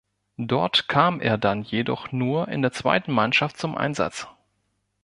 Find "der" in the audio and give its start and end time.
2.63-2.71